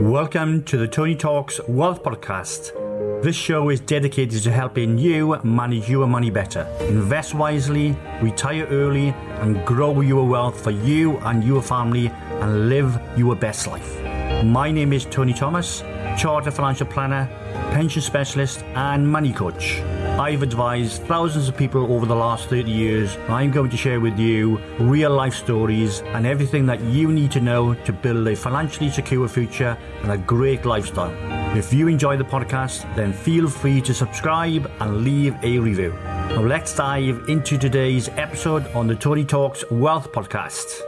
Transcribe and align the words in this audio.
Welcome 0.00 0.64
to 0.64 0.76
the 0.76 0.88
Tony 0.88 1.14
Talks 1.14 1.60
Wealth 1.68 2.02
Podcast. 2.02 2.72
This 3.22 3.36
show 3.36 3.68
is 3.68 3.78
dedicated 3.78 4.42
to 4.42 4.50
helping 4.50 4.98
you 4.98 5.38
manage 5.44 5.88
your 5.88 6.08
money 6.08 6.30
better, 6.30 6.66
invest 6.80 7.32
wisely, 7.32 7.96
retire 8.20 8.66
early, 8.66 9.10
and 9.40 9.64
grow 9.64 10.00
your 10.00 10.26
wealth 10.26 10.62
for 10.62 10.72
you 10.72 11.18
and 11.18 11.44
your 11.44 11.62
family 11.62 12.08
and 12.08 12.68
live 12.68 13.00
your 13.16 13.36
best 13.36 13.68
life. 13.68 14.02
My 14.44 14.72
name 14.72 14.92
is 14.92 15.04
Tony 15.04 15.32
Thomas, 15.32 15.82
Chartered 16.18 16.54
Financial 16.54 16.86
Planner, 16.86 17.28
Pension 17.70 18.02
Specialist, 18.02 18.62
and 18.74 19.08
Money 19.08 19.32
Coach. 19.32 19.80
I've 20.18 20.44
advised 20.44 21.02
thousands 21.02 21.48
of 21.48 21.56
people 21.56 21.92
over 21.92 22.06
the 22.06 22.14
last 22.14 22.48
30 22.48 22.70
years. 22.70 23.16
I'm 23.28 23.50
going 23.50 23.68
to 23.70 23.76
share 23.76 23.98
with 23.98 24.16
you 24.16 24.58
real 24.78 25.10
life 25.10 25.34
stories 25.34 26.02
and 26.02 26.24
everything 26.24 26.66
that 26.66 26.80
you 26.82 27.10
need 27.10 27.32
to 27.32 27.40
know 27.40 27.74
to 27.74 27.92
build 27.92 28.28
a 28.28 28.36
financially 28.36 28.90
secure 28.90 29.26
future 29.26 29.76
and 30.02 30.12
a 30.12 30.16
great 30.16 30.64
lifestyle. 30.64 31.12
If 31.58 31.74
you 31.74 31.88
enjoy 31.88 32.16
the 32.16 32.24
podcast, 32.24 32.82
then 32.94 33.12
feel 33.12 33.48
free 33.48 33.80
to 33.80 33.92
subscribe 33.92 34.70
and 34.78 35.02
leave 35.02 35.34
a 35.42 35.58
review. 35.58 35.92
Now 35.94 36.42
let's 36.42 36.76
dive 36.76 37.28
into 37.28 37.58
today's 37.58 38.08
episode 38.10 38.68
on 38.68 38.86
the 38.86 38.94
Tony 38.94 39.24
Talks 39.24 39.68
Wealth 39.68 40.12
Podcast. 40.12 40.80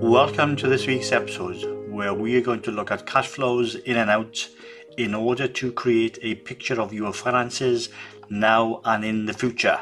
Welcome 0.00 0.54
to 0.56 0.68
this 0.68 0.86
week's 0.86 1.10
episode 1.10 1.90
where 1.90 2.14
we 2.14 2.36
are 2.36 2.40
going 2.40 2.62
to 2.62 2.70
look 2.70 2.92
at 2.92 3.06
cash 3.06 3.26
flows 3.26 3.74
in 3.74 3.96
and 3.96 4.08
out 4.08 4.48
in 4.96 5.14
order 5.14 5.48
to 5.48 5.72
create 5.72 6.18
a 6.22 6.34
picture 6.36 6.80
of 6.80 6.92
your 6.92 7.12
finances 7.12 7.88
now 8.28 8.80
and 8.84 9.04
in 9.04 9.26
the 9.26 9.32
future. 9.32 9.80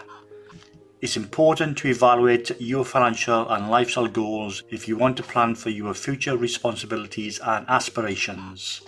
It's 1.01 1.17
important 1.17 1.79
to 1.79 1.89
evaluate 1.89 2.61
your 2.61 2.85
financial 2.85 3.49
and 3.49 3.71
lifestyle 3.71 4.07
goals 4.07 4.63
if 4.69 4.87
you 4.87 4.99
want 4.99 5.17
to 5.17 5.23
plan 5.23 5.55
for 5.55 5.71
your 5.71 5.95
future 5.95 6.37
responsibilities 6.37 7.39
and 7.39 7.65
aspirations. 7.69 8.83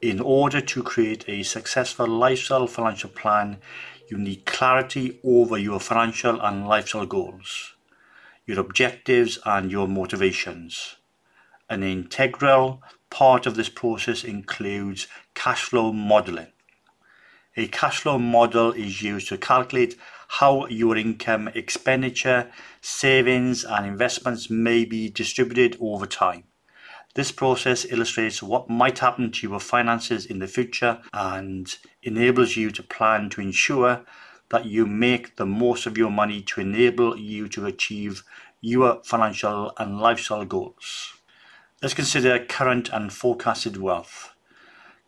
In 0.00 0.18
order 0.18 0.62
to 0.62 0.82
create 0.82 1.28
a 1.28 1.42
successful 1.42 2.06
lifestyle 2.06 2.66
financial 2.66 3.10
plan, 3.10 3.58
you 4.08 4.16
need 4.16 4.46
clarity 4.46 5.20
over 5.22 5.58
your 5.58 5.78
financial 5.78 6.40
and 6.40 6.66
lifestyle 6.66 7.04
goals, 7.04 7.74
your 8.46 8.58
objectives, 8.58 9.38
and 9.44 9.70
your 9.70 9.86
motivations. 9.86 10.96
An 11.68 11.82
integral 11.82 12.82
part 13.10 13.44
of 13.44 13.56
this 13.56 13.68
process 13.68 14.24
includes 14.24 15.06
cash 15.34 15.62
flow 15.62 15.92
modeling. 15.92 16.52
A 17.56 17.66
cash 17.66 18.00
flow 18.00 18.18
model 18.18 18.72
is 18.72 19.02
used 19.02 19.28
to 19.28 19.38
calculate 19.38 19.96
how 20.28 20.66
your 20.66 20.96
income, 20.96 21.48
expenditure, 21.48 22.50
savings, 22.80 23.64
and 23.64 23.84
investments 23.84 24.48
may 24.48 24.84
be 24.84 25.10
distributed 25.10 25.76
over 25.80 26.06
time. 26.06 26.44
This 27.14 27.32
process 27.32 27.84
illustrates 27.84 28.40
what 28.40 28.70
might 28.70 29.00
happen 29.00 29.32
to 29.32 29.48
your 29.48 29.58
finances 29.58 30.24
in 30.24 30.38
the 30.38 30.46
future 30.46 31.00
and 31.12 31.76
enables 32.04 32.56
you 32.56 32.70
to 32.70 32.82
plan 32.84 33.30
to 33.30 33.40
ensure 33.40 34.04
that 34.50 34.66
you 34.66 34.86
make 34.86 35.36
the 35.36 35.46
most 35.46 35.86
of 35.86 35.98
your 35.98 36.10
money 36.10 36.40
to 36.42 36.60
enable 36.60 37.16
you 37.16 37.48
to 37.48 37.66
achieve 37.66 38.22
your 38.60 39.02
financial 39.02 39.72
and 39.78 39.98
lifestyle 39.98 40.44
goals. 40.44 41.14
Let's 41.82 41.94
consider 41.94 42.38
current 42.44 42.90
and 42.92 43.12
forecasted 43.12 43.76
wealth. 43.76 44.34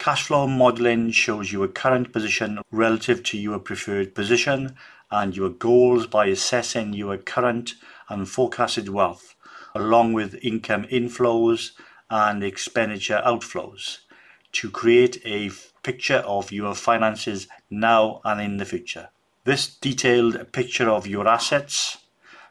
Cash 0.03 0.25
flow 0.25 0.49
modeling 0.49 1.13
shows 1.13 1.53
you 1.53 1.61
your 1.61 1.69
current 1.69 2.13
position 2.13 2.59
relative 2.73 3.23
to 3.23 3.39
your 3.39 3.61
preferred 3.61 4.17
position 4.17 4.75
and 5.13 5.37
your 5.37 5.49
goals 5.49 6.09
by 6.09 6.27
assessing 6.27 6.93
your 6.93 7.17
current 7.19 7.75
and 8.09 8.29
forecasted 8.29 8.89
wealth, 8.89 9.37
along 9.77 10.13
with 10.13 10.43
income 10.43 10.87
inflows 10.91 11.71
and 12.11 12.43
expenditure 12.43 13.23
outflows, 13.25 13.99
to 14.51 14.73
create 14.73 15.23
a 15.25 15.53
picture 15.85 16.25
of 16.27 16.51
your 16.51 16.75
finances 16.75 17.47
now 17.71 18.21
and 18.25 18.41
in 18.41 18.57
the 18.57 18.65
future. 18.65 19.11
This 19.45 19.73
detailed 19.73 20.51
picture 20.51 20.91
of 20.91 21.07
your 21.07 21.29
assets 21.29 21.99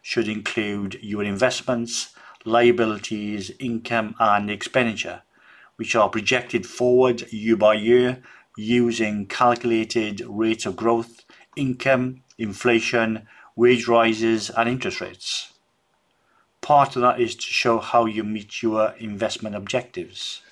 should 0.01 0.29
include 0.29 0.99
your 1.01 1.25
investments 1.25 2.13
liabilities, 2.45 3.51
income, 3.59 4.15
and 4.19 4.49
expenditure, 4.49 5.23
which 5.81 5.95
are 5.95 6.09
projected 6.09 6.63
forward 6.63 7.23
year 7.33 7.55
by 7.55 7.73
year 7.73 8.21
using 8.55 9.25
calculated 9.25 10.21
rates 10.27 10.67
of 10.67 10.75
growth, 10.75 11.25
income, 11.55 12.21
inflation, 12.37 13.27
wage 13.55 13.87
rises, 13.87 14.51
and 14.51 14.69
interest 14.69 15.01
rates. 15.01 15.53
Part 16.61 16.95
of 16.95 17.01
that 17.01 17.19
is 17.19 17.33
to 17.33 17.47
show 17.47 17.79
how 17.79 18.05
you 18.05 18.23
meet 18.23 18.61
your 18.61 18.93
investment 18.99 19.55
objectives. 19.55 20.43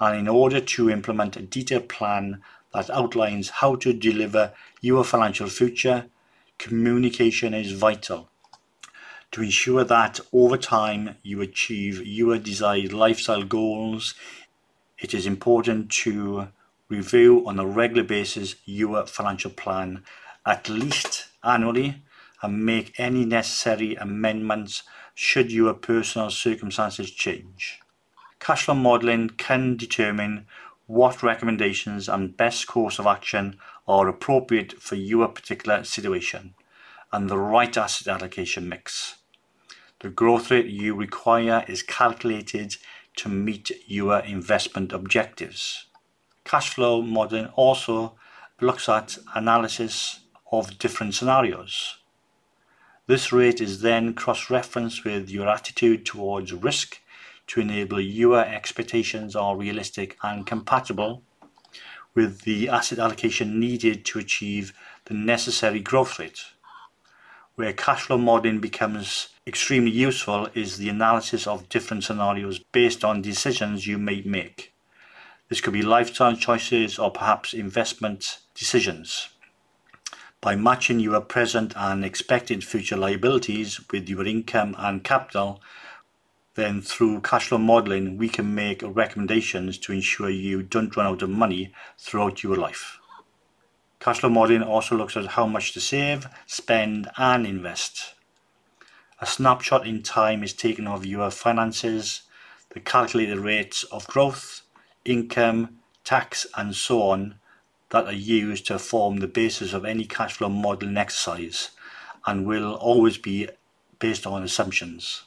And 0.00 0.18
in 0.18 0.26
order 0.26 0.60
to 0.60 0.90
implement 0.90 1.36
a 1.36 1.42
detailed 1.42 1.88
plan 1.88 2.42
that 2.74 2.90
outlines 2.90 3.50
how 3.60 3.76
to 3.76 3.92
deliver 3.92 4.52
your 4.80 5.04
financial 5.04 5.46
future, 5.46 6.06
communication 6.58 7.54
is 7.54 7.70
vital 7.70 8.30
to 9.32 9.42
ensure 9.42 9.84
that 9.84 10.20
over 10.32 10.56
time 10.56 11.16
you 11.22 11.40
achieve 11.40 12.04
your 12.06 12.38
desired 12.38 12.92
lifestyle 12.92 13.42
goals. 13.42 14.14
It 14.98 15.12
is 15.12 15.26
important 15.26 15.90
to 16.02 16.48
review 16.88 17.46
on 17.46 17.58
a 17.58 17.66
regular 17.66 18.02
basis 18.02 18.54
your 18.64 19.06
financial 19.06 19.50
plan 19.50 20.02
at 20.46 20.68
least 20.68 21.28
annually 21.44 22.02
and 22.42 22.64
make 22.64 22.98
any 22.98 23.24
necessary 23.24 23.94
amendments 23.96 24.84
should 25.14 25.52
your 25.52 25.74
personal 25.74 26.30
circumstances 26.30 27.10
change. 27.10 27.80
Cash 28.38 28.64
flow 28.64 28.74
modelling 28.74 29.30
can 29.30 29.76
determine 29.76 30.46
what 30.86 31.22
recommendations 31.22 32.08
and 32.08 32.36
best 32.36 32.66
course 32.66 32.98
of 32.98 33.06
action 33.06 33.58
are 33.88 34.08
appropriate 34.08 34.80
for 34.80 34.94
your 34.94 35.28
particular 35.28 35.84
situation 35.84 36.54
and 37.12 37.28
the 37.28 37.38
right 37.38 37.76
asset 37.76 38.06
allocation 38.08 38.68
mix. 38.68 39.16
The 40.00 40.10
growth 40.10 40.50
rate 40.50 40.66
you 40.66 40.94
require 40.94 41.64
is 41.66 41.82
calculated 41.82 42.76
to 43.16 43.28
meet 43.28 43.70
your 43.86 44.20
investment 44.20 44.92
objectives. 44.92 45.86
Cash 46.44 46.74
flow 46.74 47.02
modeling 47.02 47.46
also 47.56 48.14
looks 48.60 48.88
at 48.88 49.18
analysis 49.34 50.20
of 50.52 50.78
different 50.78 51.14
scenarios. 51.14 51.98
This 53.06 53.32
rate 53.32 53.60
is 53.60 53.82
then 53.82 54.14
cross-referenced 54.14 55.04
with 55.04 55.30
your 55.30 55.48
attitude 55.48 56.06
towards 56.06 56.52
risk 56.52 57.00
to 57.48 57.60
enable 57.60 58.00
your 58.00 58.40
expectations 58.40 59.36
are 59.36 59.56
realistic 59.56 60.16
and 60.22 60.46
compatible 60.46 61.22
with 62.14 62.42
the 62.42 62.68
asset 62.68 62.98
allocation 62.98 63.60
needed 63.60 64.04
to 64.06 64.18
achieve 64.18 64.72
the 65.04 65.14
necessary 65.14 65.78
growth 65.78 66.18
rate. 66.18 66.46
Where 67.56 67.72
cash 67.72 68.02
flow 68.02 68.18
modeling 68.18 68.60
becomes 68.60 69.28
extremely 69.46 69.90
useful 69.90 70.50
is 70.52 70.76
the 70.76 70.90
analysis 70.90 71.46
of 71.46 71.70
different 71.70 72.04
scenarios 72.04 72.58
based 72.58 73.02
on 73.02 73.22
decisions 73.22 73.86
you 73.86 73.96
may 73.96 74.20
make. 74.20 74.74
This 75.48 75.62
could 75.62 75.72
be 75.72 75.80
lifestyle 75.80 76.36
choices 76.36 76.98
or 76.98 77.10
perhaps 77.10 77.54
investment 77.54 78.40
decisions. 78.54 79.30
By 80.42 80.54
matching 80.54 81.00
your 81.00 81.18
present 81.22 81.72
and 81.76 82.04
expected 82.04 82.62
future 82.62 82.98
liabilities 82.98 83.80
with 83.90 84.06
your 84.06 84.26
income 84.26 84.76
and 84.78 85.02
capital, 85.02 85.62
then 86.56 86.82
through 86.82 87.22
cash 87.22 87.48
flow 87.48 87.56
modeling, 87.56 88.18
we 88.18 88.28
can 88.28 88.54
make 88.54 88.82
recommendations 88.84 89.78
to 89.78 89.94
ensure 89.94 90.28
you 90.28 90.62
don't 90.62 90.94
run 90.94 91.06
out 91.06 91.22
of 91.22 91.30
money 91.30 91.72
throughout 91.96 92.42
your 92.42 92.56
life. 92.56 92.98
Cash 94.06 94.20
flow 94.20 94.30
modeling 94.30 94.62
also 94.62 94.96
looks 94.96 95.16
at 95.16 95.26
how 95.26 95.48
much 95.48 95.72
to 95.72 95.80
save, 95.80 96.28
spend, 96.46 97.10
and 97.16 97.44
invest. 97.44 98.14
A 99.20 99.26
snapshot 99.26 99.84
in 99.84 100.04
time 100.04 100.44
is 100.44 100.52
taken 100.52 100.86
of 100.86 101.04
your 101.04 101.28
finances, 101.32 102.22
the 102.70 102.78
calculated 102.78 103.40
rates 103.40 103.82
of 103.82 104.06
growth, 104.06 104.62
income, 105.04 105.80
tax, 106.04 106.46
and 106.56 106.76
so 106.76 107.02
on 107.02 107.40
that 107.88 108.04
are 108.04 108.12
used 108.12 108.68
to 108.68 108.78
form 108.78 109.16
the 109.16 109.26
basis 109.26 109.72
of 109.72 109.84
any 109.84 110.04
cash 110.04 110.34
flow 110.34 110.50
modeling 110.50 110.96
exercise 110.96 111.70
and 112.26 112.46
will 112.46 112.74
always 112.74 113.18
be 113.18 113.48
based 113.98 114.24
on 114.24 114.44
assumptions. 114.44 115.24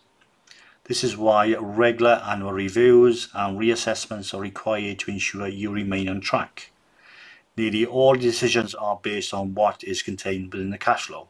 This 0.86 1.04
is 1.04 1.18
why 1.18 1.54
regular 1.54 2.24
annual 2.26 2.54
reviews 2.54 3.28
and 3.34 3.60
reassessments 3.60 4.34
are 4.34 4.40
required 4.40 5.00
to 5.00 5.12
ensure 5.12 5.50
you 5.50 5.70
remain 5.70 6.08
on 6.08 6.22
track. 6.22 6.72
Nearly 7.60 7.86
all 7.86 8.16
decisions 8.16 8.74
are 8.74 9.02
based 9.04 9.34
on 9.34 9.54
what 9.54 9.84
is 9.84 10.02
contained 10.02 10.54
within 10.54 10.70
the 10.70 10.78
cash 10.78 11.08
flow, 11.08 11.28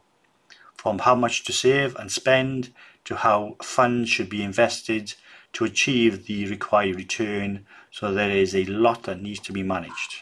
from 0.78 1.00
how 1.00 1.16
much 1.16 1.44
to 1.46 1.52
save 1.52 1.96
and 1.96 2.12
spend 2.12 2.72
to 3.06 3.16
how 3.16 3.56
funds 3.64 4.12
should 4.12 4.30
be 4.30 4.44
invested 4.44 5.16
to 5.54 5.66
achieve 5.66 6.28
the 6.28 6.46
required 6.46 6.98
return, 6.98 7.66
so 7.90 8.14
there 8.14 8.30
is 8.30 8.54
a 8.54 8.66
lot 8.66 9.00
that 9.04 9.24
needs 9.24 9.40
to 9.40 9.52
be 9.52 9.64
managed. 9.64 10.22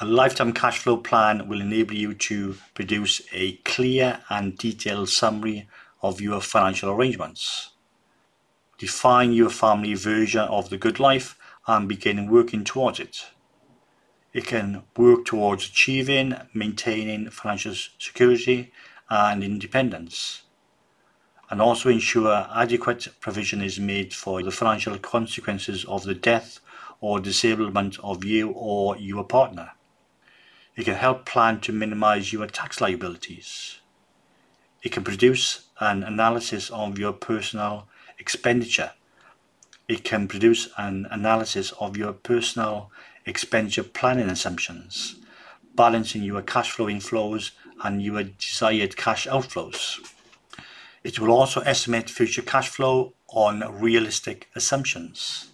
A 0.00 0.04
lifetime 0.04 0.52
cash 0.52 0.78
flow 0.80 0.98
plan 0.98 1.48
will 1.48 1.62
enable 1.62 1.94
you 1.94 2.12
to 2.28 2.58
produce 2.74 3.22
a 3.32 3.52
clear 3.72 4.20
and 4.28 4.58
detailed 4.58 5.08
summary 5.08 5.66
of 6.02 6.20
your 6.20 6.42
financial 6.42 6.90
arrangements. 6.90 7.70
define 8.76 9.32
your 9.32 9.50
family 9.50 9.94
version 9.94 10.40
of 10.40 10.70
the 10.70 10.78
good 10.78 10.98
life 10.98 11.38
and 11.66 11.88
begin 11.88 12.30
working 12.30 12.64
towards 12.64 12.98
it. 12.98 13.26
It 14.32 14.46
can 14.46 14.84
work 14.96 15.24
towards 15.24 15.68
achieving, 15.68 16.36
maintaining 16.54 17.30
financial 17.30 17.74
security 17.74 18.72
and 19.08 19.42
independence, 19.42 20.42
and 21.50 21.60
also 21.60 21.88
ensure 21.88 22.46
adequate 22.54 23.08
provision 23.20 23.60
is 23.60 23.80
made 23.80 24.14
for 24.14 24.40
the 24.42 24.52
financial 24.52 24.96
consequences 24.98 25.84
of 25.86 26.04
the 26.04 26.14
death 26.14 26.60
or 27.00 27.18
disablement 27.18 27.98
of 28.04 28.24
you 28.24 28.50
or 28.50 28.96
your 28.96 29.24
partner. 29.24 29.72
It 30.76 30.84
can 30.84 30.94
help 30.94 31.26
plan 31.26 31.60
to 31.62 31.72
minimize 31.72 32.32
your 32.32 32.46
tax 32.46 32.80
liabilities. 32.80 33.80
It 34.82 34.92
can 34.92 35.02
produce 35.02 35.66
an 35.80 36.04
analysis 36.04 36.70
of 36.70 36.98
your 36.98 37.12
personal 37.12 37.88
expenditure. 38.18 38.92
It 39.88 40.04
can 40.04 40.28
produce 40.28 40.68
an 40.78 41.08
analysis 41.10 41.72
of 41.80 41.96
your 41.96 42.12
personal 42.12 42.92
expenditure 43.26 43.82
planning 43.82 44.28
assumptions, 44.28 45.16
balancing 45.74 46.22
your 46.22 46.42
cash 46.42 46.70
flow 46.70 46.86
inflows 46.86 47.52
and 47.82 48.02
your 48.02 48.22
desired 48.22 48.96
cash 48.96 49.26
outflows. 49.26 49.98
It 51.02 51.18
will 51.18 51.30
also 51.30 51.60
estimate 51.60 52.10
future 52.10 52.42
cash 52.42 52.68
flow 52.68 53.14
on 53.28 53.80
realistic 53.80 54.48
assumptions 54.54 55.50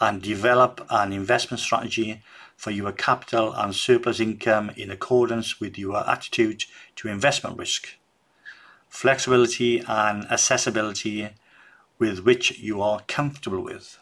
and 0.00 0.22
develop 0.22 0.86
an 0.90 1.12
investment 1.12 1.60
strategy 1.60 2.22
for 2.56 2.70
your 2.70 2.92
capital 2.92 3.52
and 3.54 3.74
surplus 3.74 4.20
income 4.20 4.70
in 4.76 4.90
accordance 4.90 5.60
with 5.60 5.78
your 5.78 6.08
attitude 6.08 6.64
to 6.96 7.08
investment 7.08 7.56
risk, 7.56 7.88
flexibility 8.88 9.82
and 9.88 10.24
accessibility 10.30 11.30
with 11.98 12.20
which 12.20 12.58
you 12.58 12.82
are 12.82 13.00
comfortable 13.06 13.62
with 13.62 13.98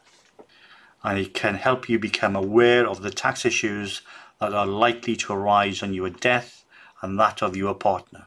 and 1.03 1.19
it 1.19 1.35
can 1.35 1.55
help 1.55 1.89
you 1.89 1.99
become 1.99 2.35
aware 2.35 2.87
of 2.87 3.03
the 3.03 3.11
tax 3.11 3.45
issues 3.45 4.03
that 4.41 4.53
are 4.53 4.67
likely 4.67 5.17
to 5.17 5.33
arise 5.33 5.83
on 5.83 5.95
your 5.95 6.11
death 6.11 6.65
and 7.03 7.19
that 7.19 7.43
of 7.43 7.57
your 7.57 7.75
partner. 7.75 8.27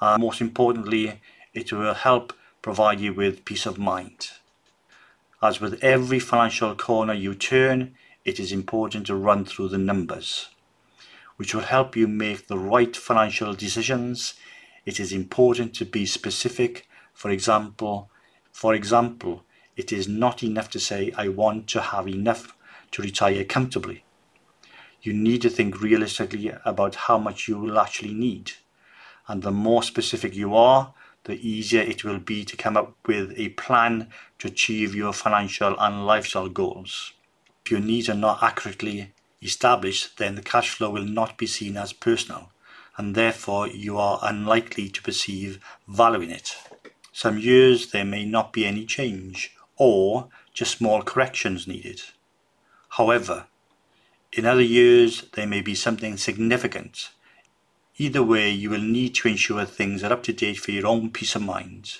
And 0.00 0.22
most 0.22 0.40
importantly, 0.40 1.20
it 1.52 1.72
will 1.72 1.94
help 1.94 2.32
provide 2.62 3.00
you 3.00 3.12
with 3.12 3.44
peace 3.44 3.66
of 3.66 3.78
mind. 3.78 4.30
As 5.42 5.60
with 5.60 5.82
every 5.82 6.18
financial 6.18 6.74
corner 6.74 7.14
you 7.14 7.34
turn, 7.34 7.94
it 8.24 8.40
is 8.40 8.52
important 8.52 9.06
to 9.06 9.14
run 9.14 9.44
through 9.44 9.68
the 9.68 9.78
numbers, 9.78 10.48
which 11.36 11.54
will 11.54 11.62
help 11.62 11.96
you 11.96 12.08
make 12.08 12.46
the 12.46 12.58
right 12.58 12.96
financial 12.96 13.54
decisions. 13.54 14.34
It 14.84 14.98
is 14.98 15.12
important 15.12 15.74
to 15.74 15.84
be 15.84 16.06
specific. 16.06 16.88
For 17.14 17.30
example, 17.30 18.10
for 18.52 18.74
example, 18.74 19.44
it 19.78 19.92
is 19.92 20.08
not 20.08 20.42
enough 20.42 20.68
to 20.70 20.80
say, 20.80 21.12
I 21.16 21.28
want 21.28 21.68
to 21.68 21.80
have 21.80 22.08
enough 22.08 22.56
to 22.90 23.00
retire 23.00 23.44
comfortably. 23.44 24.02
You 25.00 25.12
need 25.12 25.40
to 25.42 25.50
think 25.50 25.80
realistically 25.80 26.52
about 26.64 26.96
how 27.06 27.16
much 27.16 27.46
you 27.46 27.56
will 27.58 27.78
actually 27.78 28.12
need. 28.12 28.52
And 29.28 29.42
the 29.42 29.52
more 29.52 29.84
specific 29.84 30.34
you 30.34 30.56
are, 30.56 30.92
the 31.24 31.34
easier 31.34 31.82
it 31.82 32.02
will 32.02 32.18
be 32.18 32.44
to 32.44 32.56
come 32.56 32.76
up 32.76 32.96
with 33.06 33.32
a 33.36 33.50
plan 33.50 34.08
to 34.40 34.48
achieve 34.48 34.96
your 34.96 35.12
financial 35.12 35.78
and 35.78 36.04
lifestyle 36.04 36.48
goals. 36.48 37.12
If 37.64 37.70
your 37.70 37.80
needs 37.80 38.08
are 38.08 38.14
not 38.14 38.42
accurately 38.42 39.12
established, 39.40 40.18
then 40.18 40.34
the 40.34 40.42
cash 40.42 40.70
flow 40.70 40.90
will 40.90 41.04
not 41.04 41.38
be 41.38 41.46
seen 41.46 41.76
as 41.76 41.92
personal, 41.92 42.50
and 42.96 43.14
therefore 43.14 43.68
you 43.68 43.96
are 43.96 44.18
unlikely 44.22 44.88
to 44.88 45.02
perceive 45.02 45.60
value 45.86 46.22
in 46.22 46.30
it. 46.32 46.56
Some 47.12 47.38
years 47.38 47.92
there 47.92 48.04
may 48.04 48.24
not 48.24 48.52
be 48.52 48.66
any 48.66 48.84
change, 48.84 49.54
or 49.78 50.28
just 50.52 50.76
small 50.76 51.02
corrections 51.02 51.66
needed. 51.66 52.02
However, 52.90 53.46
in 54.32 54.44
other 54.44 54.62
years 54.62 55.22
there 55.34 55.46
may 55.46 55.60
be 55.60 55.74
something 55.74 56.16
significant. 56.16 57.10
Either 57.96 58.22
way, 58.22 58.50
you 58.50 58.70
will 58.70 58.80
need 58.80 59.14
to 59.16 59.28
ensure 59.28 59.64
things 59.64 60.04
are 60.04 60.12
up 60.12 60.22
to 60.24 60.32
date 60.32 60.58
for 60.58 60.70
your 60.70 60.86
own 60.86 61.10
peace 61.10 61.34
of 61.34 61.42
mind, 61.42 61.98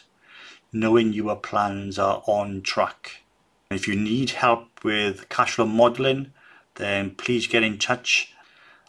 knowing 0.73 1.13
your 1.13 1.35
plans 1.37 1.99
are 1.99 2.23
on 2.27 2.63
track. 2.63 3.23
If 3.71 3.89
you 3.89 3.97
need 3.97 4.31
help 4.31 4.85
with 4.85 5.29
cash 5.29 5.53
flow 5.53 5.67
modeling, 5.67 6.33
then 6.77 7.11
please 7.17 7.47
get 7.47 7.63
in 7.63 7.79
touch 7.79 8.33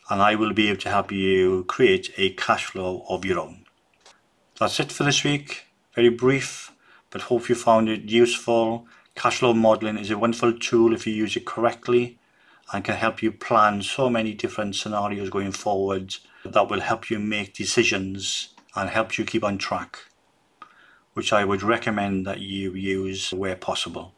and 0.09 0.21
I 0.21 0.35
will 0.35 0.53
be 0.53 0.69
able 0.69 0.81
to 0.81 0.89
help 0.89 1.11
you 1.11 1.63
create 1.67 2.11
a 2.17 2.31
cash 2.31 2.65
flow 2.65 3.05
of 3.09 3.25
your 3.25 3.39
own. 3.39 3.65
That's 4.59 4.79
it 4.79 4.91
for 4.91 5.03
this 5.03 5.23
week. 5.23 5.65
Very 5.95 6.09
brief 6.09 6.68
but 7.09 7.23
hope 7.23 7.49
you 7.49 7.55
found 7.55 7.89
it 7.89 8.03
useful. 8.03 8.87
Cash 9.15 9.39
flow 9.39 9.53
modeling 9.53 9.97
is 9.97 10.11
a 10.11 10.17
wonderful 10.17 10.53
tool 10.53 10.93
if 10.93 11.05
you 11.05 11.13
use 11.13 11.35
it 11.35 11.45
correctly 11.45 12.19
and 12.71 12.83
can 12.83 12.95
help 12.95 13.21
you 13.23 13.31
plan 13.31 13.81
so 13.81 14.09
many 14.09 14.33
different 14.33 14.75
scenarios 14.75 15.29
going 15.29 15.51
forward 15.51 16.15
that 16.45 16.69
will 16.69 16.81
help 16.81 17.09
you 17.09 17.19
make 17.19 17.53
decisions 17.53 18.53
and 18.75 18.89
help 18.89 19.17
you 19.17 19.25
keep 19.25 19.43
on 19.43 19.57
track, 19.57 19.99
which 21.13 21.33
I 21.33 21.43
would 21.43 21.63
recommend 21.63 22.25
that 22.27 22.39
you 22.39 22.73
use 22.73 23.33
where 23.33 23.55
possible. 23.55 24.13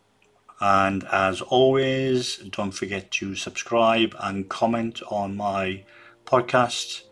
And 0.60 1.04
as 1.06 1.42
always, 1.42 2.38
don't 2.38 2.72
forget 2.72 3.10
to 3.12 3.36
subscribe 3.36 4.16
and 4.20 4.50
comment 4.50 5.02
on 5.10 5.36
my 5.36 5.86
podcast 6.26 7.04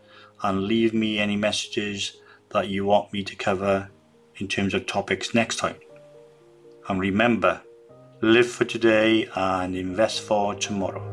and 0.42 0.64
leave 0.64 0.94
me 0.94 1.18
any 1.18 1.36
messages 1.36 2.16
that 2.50 2.68
you 2.68 2.84
want 2.84 3.12
me 3.12 3.24
to 3.24 3.34
cover 3.34 3.90
in 4.40 4.48
terms 4.48 4.74
of 4.74 4.86
topics 4.86 5.34
next 5.34 5.56
time. 5.56 5.76
And 6.88 7.00
remember, 7.00 7.60
live 8.20 8.50
for 8.50 8.64
today 8.64 9.28
and 9.34 9.76
invest 9.76 10.22
for 10.22 10.54
tomorrow. 10.54 11.06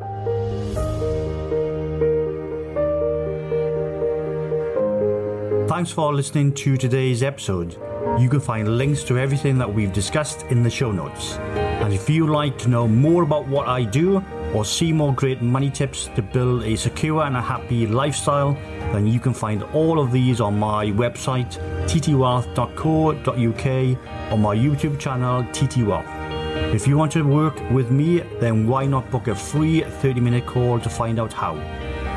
Thanks 5.67 5.91
for 5.91 6.13
listening 6.13 6.53
to 6.53 6.77
today's 6.77 7.21
episode. 7.21 7.77
You 8.19 8.29
can 8.29 8.39
find 8.39 8.77
links 8.77 9.03
to 9.03 9.19
everything 9.19 9.57
that 9.59 9.71
we've 9.71 9.93
discussed 9.93 10.43
in 10.43 10.63
the 10.63 10.69
show 10.69 10.91
notes. 10.91 11.37
And 11.37 11.93
if 11.93 12.09
you'd 12.09 12.29
like 12.29 12.57
to 12.59 12.69
know 12.69 12.87
more 12.87 13.23
about 13.23 13.47
what 13.47 13.67
I 13.67 13.83
do 13.83 14.23
or 14.53 14.65
see 14.65 14.93
more 14.93 15.13
great 15.13 15.41
money 15.41 15.69
tips 15.69 16.09
to 16.15 16.21
build 16.21 16.63
a 16.63 16.75
secure 16.75 17.23
and 17.23 17.35
a 17.35 17.41
happy 17.41 17.87
lifestyle, 17.87 18.53
then 18.91 19.07
you 19.07 19.19
can 19.19 19.33
find 19.33 19.63
all 19.73 19.99
of 19.99 20.11
these 20.11 20.41
on 20.41 20.57
my 20.57 20.87
website, 20.87 21.57
ttwealth.co.uk, 21.85 24.31
or 24.31 24.37
my 24.37 24.55
YouTube 24.55 24.99
channel, 24.99 25.43
ttwealth. 25.43 26.73
If 26.73 26.87
you 26.87 26.97
want 26.97 27.11
to 27.13 27.23
work 27.23 27.57
with 27.71 27.91
me, 27.91 28.19
then 28.39 28.67
why 28.67 28.85
not 28.85 29.09
book 29.09 29.27
a 29.27 29.35
free 29.35 29.81
30 29.81 30.19
minute 30.19 30.45
call 30.45 30.79
to 30.79 30.89
find 30.89 31.19
out 31.19 31.31
how? 31.31 31.55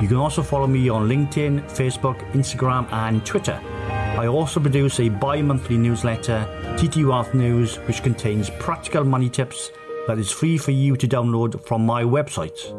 You 0.00 0.08
can 0.08 0.16
also 0.16 0.42
follow 0.42 0.66
me 0.66 0.88
on 0.88 1.08
LinkedIn, 1.08 1.70
Facebook, 1.70 2.18
Instagram, 2.32 2.90
and 2.92 3.24
Twitter. 3.24 3.60
I 4.18 4.26
also 4.26 4.58
produce 4.58 4.98
a 4.98 5.08
bi 5.08 5.42
monthly 5.42 5.76
newsletter, 5.76 6.46
TT 6.78 7.04
Wealth 7.04 7.34
News, 7.34 7.76
which 7.80 8.02
contains 8.02 8.50
practical 8.58 9.04
money 9.04 9.28
tips 9.28 9.70
that 10.06 10.18
is 10.18 10.30
free 10.30 10.58
for 10.58 10.70
you 10.70 10.96
to 10.96 11.06
download 11.06 11.64
from 11.66 11.84
my 11.84 12.02
website. 12.02 12.72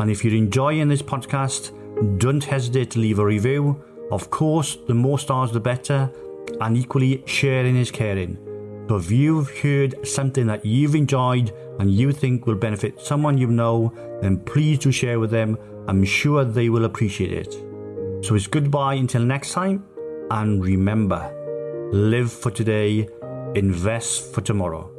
And 0.00 0.10
if 0.10 0.24
you're 0.24 0.34
enjoying 0.34 0.88
this 0.88 1.02
podcast, 1.02 1.72
don't 2.18 2.44
hesitate 2.44 2.90
to 2.92 3.00
leave 3.00 3.18
a 3.18 3.24
review. 3.24 3.82
Of 4.10 4.30
course, 4.30 4.78
the 4.86 4.94
more 4.94 5.18
stars 5.18 5.52
the 5.52 5.60
better, 5.60 6.10
and 6.60 6.76
equally, 6.76 7.22
sharing 7.26 7.76
is 7.76 7.90
caring. 7.90 8.38
So 8.88 8.96
if 8.96 9.10
you've 9.10 9.50
heard 9.58 10.06
something 10.06 10.46
that 10.46 10.64
you've 10.64 10.94
enjoyed 10.94 11.52
and 11.78 11.90
you 11.90 12.10
think 12.12 12.46
will 12.46 12.54
benefit 12.54 13.00
someone 13.00 13.36
you 13.36 13.48
know, 13.48 13.92
then 14.22 14.38
please 14.38 14.78
do 14.78 14.90
share 14.90 15.20
with 15.20 15.30
them. 15.30 15.58
I'm 15.88 16.04
sure 16.04 16.44
they 16.44 16.68
will 16.70 16.86
appreciate 16.86 17.32
it. 17.32 17.52
So 18.24 18.34
it's 18.34 18.46
goodbye 18.46 18.94
until 18.94 19.22
next 19.22 19.52
time, 19.52 19.84
and 20.30 20.64
remember 20.64 21.34
live 21.92 22.32
for 22.32 22.50
today, 22.50 23.08
invest 23.54 24.34
for 24.34 24.40
tomorrow. 24.40 24.97